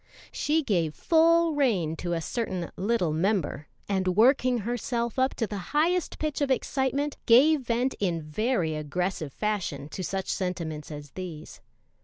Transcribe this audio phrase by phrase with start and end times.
[0.31, 5.59] She gave full rein to a certain "little member," and working herself up to the
[5.77, 11.61] highest pitch of excitement, gave vent in very aggressive fashion to such sentiments as these.